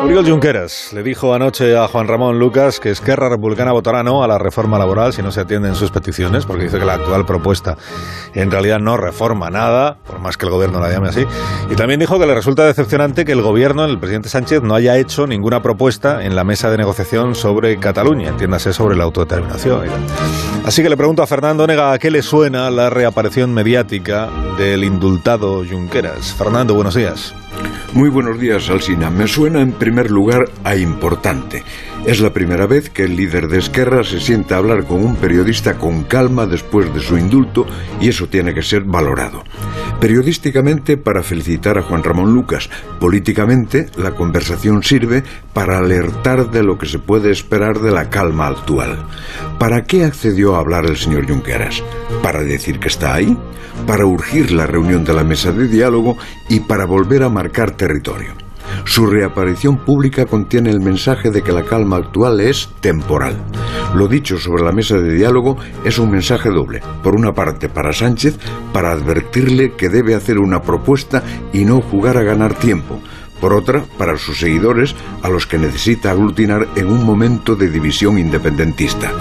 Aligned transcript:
Oriol 0.00 0.24
Junqueras 0.24 0.92
le 0.92 1.02
dijo 1.02 1.34
anoche 1.34 1.76
a 1.76 1.88
Juan 1.88 2.06
Ramón 2.06 2.38
Lucas 2.38 2.78
que 2.78 2.90
Esquerra 2.90 3.28
Republicana 3.28 3.72
votará 3.72 4.02
no 4.02 4.22
a 4.22 4.28
la 4.28 4.38
reforma 4.38 4.78
laboral 4.78 5.12
si 5.12 5.22
no 5.22 5.32
se 5.32 5.40
atienden 5.40 5.74
sus 5.74 5.90
peticiones, 5.90 6.46
porque 6.46 6.64
dice 6.64 6.78
que 6.78 6.84
la 6.84 6.94
actual 6.94 7.26
propuesta 7.26 7.76
en 8.32 8.50
realidad 8.50 8.78
no 8.78 8.96
reforma 8.96 9.50
nada, 9.50 9.98
por 10.06 10.20
más 10.20 10.36
que 10.36 10.46
el 10.46 10.52
gobierno 10.52 10.80
la 10.80 10.90
llame 10.90 11.08
así. 11.08 11.26
Y 11.70 11.74
también 11.74 11.98
dijo 11.98 12.18
que 12.18 12.26
le 12.26 12.34
resulta 12.34 12.64
decepcionante 12.64 13.24
que 13.24 13.32
el 13.32 13.42
gobierno, 13.42 13.84
el 13.84 13.98
presidente 13.98 14.28
Sánchez, 14.28 14.62
no 14.62 14.74
haya 14.74 14.96
hecho 14.96 15.26
ninguna 15.26 15.62
propuesta 15.62 16.24
en 16.24 16.36
la 16.36 16.44
mesa 16.44 16.70
de 16.70 16.78
negociación 16.78 17.34
sobre 17.34 17.78
Cataluña, 17.78 18.28
entiéndase 18.28 18.72
sobre 18.72 18.96
la 18.96 19.04
autodeterminación. 19.04 19.88
Así 20.64 20.82
que 20.82 20.88
le 20.88 20.96
pregunto 20.96 21.22
a 21.22 21.26
Fernando 21.26 21.66
Nega 21.66 21.92
a 21.92 21.98
qué 21.98 22.10
le 22.10 22.22
suena 22.22 22.70
la 22.70 22.88
reaparición 22.88 23.52
mediática 23.52 24.28
del 24.56 24.84
indultado 24.84 25.64
Junqueras. 25.68 26.32
Fernando, 26.34 26.74
buenos 26.74 26.94
días. 26.94 27.34
Muy 27.92 28.10
buenos 28.10 28.38
días, 28.38 28.68
Alsina. 28.70 29.10
Me 29.10 29.26
suena 29.26 29.60
en 29.60 29.72
primer 29.72 30.10
lugar 30.10 30.44
a 30.62 30.76
importante. 30.76 31.64
Es 32.06 32.20
la 32.20 32.32
primera 32.32 32.66
vez 32.66 32.90
que 32.90 33.04
el 33.04 33.16
líder 33.16 33.48
de 33.48 33.58
Esquerra 33.58 34.04
se 34.04 34.20
sienta 34.20 34.54
a 34.54 34.58
hablar 34.58 34.84
con 34.84 35.04
un 35.04 35.16
periodista 35.16 35.74
con 35.78 36.04
calma 36.04 36.46
después 36.46 36.92
de 36.94 37.00
su 37.00 37.18
indulto 37.18 37.66
y 38.00 38.08
eso 38.08 38.28
tiene 38.28 38.54
que 38.54 38.62
ser 38.62 38.84
valorado. 38.84 39.42
Periodísticamente 40.00 40.96
para 40.96 41.24
felicitar 41.24 41.76
a 41.76 41.82
Juan 41.82 42.04
Ramón 42.04 42.32
Lucas, 42.32 42.70
políticamente 43.00 43.88
la 43.96 44.12
conversación 44.12 44.84
sirve 44.84 45.24
para 45.52 45.78
alertar 45.78 46.52
de 46.52 46.62
lo 46.62 46.78
que 46.78 46.86
se 46.86 47.00
puede 47.00 47.32
esperar 47.32 47.80
de 47.80 47.90
la 47.90 48.08
calma 48.08 48.46
actual. 48.46 48.96
¿Para 49.58 49.84
qué 49.84 50.04
accedió 50.04 50.54
a 50.54 50.60
hablar 50.60 50.86
el 50.86 50.96
señor 50.96 51.26
Junqueras? 51.28 51.82
¿Para 52.22 52.42
decir 52.42 52.78
que 52.78 52.88
está 52.88 53.14
ahí? 53.14 53.36
¿Para 53.88 54.06
urgir 54.06 54.52
la 54.52 54.68
reunión 54.68 55.04
de 55.04 55.14
la 55.14 55.24
mesa 55.24 55.50
de 55.50 55.66
diálogo 55.66 56.16
y 56.48 56.60
para 56.60 56.84
volver 56.86 57.24
a 57.24 57.28
marcar 57.28 57.72
territorio? 57.72 58.34
Su 58.84 59.06
reaparición 59.06 59.78
pública 59.78 60.26
contiene 60.26 60.70
el 60.70 60.80
mensaje 60.80 61.30
de 61.30 61.42
que 61.42 61.52
la 61.52 61.64
calma 61.64 61.96
actual 61.96 62.40
es 62.40 62.68
temporal. 62.80 63.36
Lo 63.94 64.06
dicho 64.06 64.38
sobre 64.38 64.62
la 64.62 64.72
mesa 64.72 64.98
de 64.98 65.14
diálogo 65.14 65.56
es 65.84 65.98
un 65.98 66.10
mensaje 66.10 66.50
doble. 66.50 66.82
Por 67.02 67.14
una 67.14 67.32
parte, 67.32 67.68
para 67.68 67.92
Sánchez, 67.92 68.38
para 68.72 68.92
advertirle 68.92 69.72
que 69.72 69.88
debe 69.88 70.14
hacer 70.14 70.38
una 70.38 70.62
propuesta 70.62 71.22
y 71.52 71.64
no 71.64 71.80
jugar 71.80 72.16
a 72.16 72.22
ganar 72.22 72.54
tiempo. 72.54 73.00
Por 73.40 73.52
otra, 73.52 73.84
para 73.96 74.16
sus 74.18 74.38
seguidores, 74.38 74.94
a 75.22 75.28
los 75.28 75.46
que 75.46 75.58
necesita 75.58 76.10
aglutinar 76.10 76.68
en 76.76 76.88
un 76.88 77.04
momento 77.04 77.54
de 77.54 77.70
división 77.70 78.18
independentista. 78.18 79.12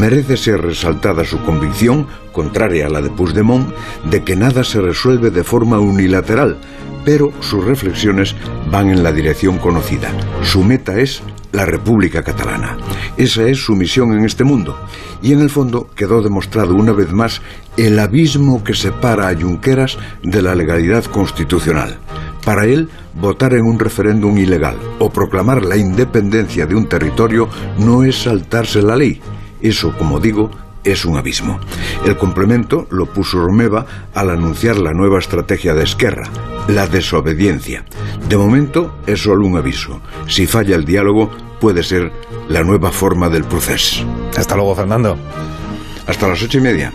Merece 0.00 0.38
ser 0.38 0.62
resaltada 0.62 1.26
su 1.26 1.42
convicción, 1.42 2.06
contraria 2.32 2.86
a 2.86 2.88
la 2.88 3.02
de 3.02 3.10
Puigdemont, 3.10 3.68
de 4.10 4.24
que 4.24 4.34
nada 4.34 4.64
se 4.64 4.80
resuelve 4.80 5.30
de 5.30 5.44
forma 5.44 5.78
unilateral, 5.78 6.56
pero 7.04 7.30
sus 7.40 7.62
reflexiones 7.62 8.34
van 8.70 8.88
en 8.88 9.02
la 9.02 9.12
dirección 9.12 9.58
conocida. 9.58 10.10
Su 10.42 10.64
meta 10.64 10.98
es 10.98 11.22
la 11.52 11.66
República 11.66 12.22
Catalana. 12.22 12.78
Esa 13.18 13.42
es 13.42 13.58
su 13.58 13.76
misión 13.76 14.14
en 14.14 14.24
este 14.24 14.42
mundo. 14.42 14.74
Y 15.20 15.34
en 15.34 15.40
el 15.40 15.50
fondo 15.50 15.90
quedó 15.94 16.22
demostrado 16.22 16.74
una 16.74 16.92
vez 16.92 17.12
más 17.12 17.42
el 17.76 17.98
abismo 17.98 18.64
que 18.64 18.72
separa 18.72 19.28
a 19.28 19.36
Junqueras 19.38 19.98
de 20.22 20.40
la 20.40 20.54
legalidad 20.54 21.04
constitucional. 21.04 21.98
Para 22.42 22.64
él, 22.64 22.88
votar 23.20 23.52
en 23.52 23.66
un 23.66 23.78
referéndum 23.78 24.38
ilegal 24.38 24.78
o 24.98 25.10
proclamar 25.10 25.62
la 25.62 25.76
independencia 25.76 26.64
de 26.64 26.74
un 26.74 26.88
territorio 26.88 27.50
no 27.78 28.02
es 28.02 28.22
saltarse 28.22 28.80
la 28.80 28.96
ley. 28.96 29.20
Eso, 29.62 29.92
como 29.96 30.20
digo, 30.20 30.50
es 30.84 31.04
un 31.04 31.16
abismo. 31.16 31.60
El 32.04 32.16
complemento 32.16 32.86
lo 32.90 33.06
puso 33.06 33.38
Romeva 33.40 33.86
al 34.14 34.30
anunciar 34.30 34.78
la 34.78 34.92
nueva 34.92 35.18
estrategia 35.18 35.74
de 35.74 35.84
Esquerra, 35.84 36.28
la 36.68 36.86
desobediencia. 36.86 37.84
De 38.28 38.36
momento 38.36 38.96
es 39.06 39.22
solo 39.22 39.46
un 39.46 39.56
aviso. 39.56 40.00
Si 40.26 40.46
falla 40.46 40.76
el 40.76 40.84
diálogo, 40.84 41.30
puede 41.60 41.82
ser 41.82 42.10
la 42.48 42.62
nueva 42.62 42.90
forma 42.90 43.28
del 43.28 43.44
proceso. 43.44 44.04
Hasta 44.36 44.56
luego, 44.56 44.74
Fernando. 44.74 45.18
Hasta 46.06 46.28
las 46.28 46.42
ocho 46.42 46.58
y 46.58 46.62
media. 46.62 46.92